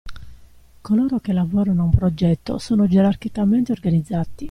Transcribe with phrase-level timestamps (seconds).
[0.81, 4.31] Coloro che lavorano a un progetto sono gerarchicamente organizzati.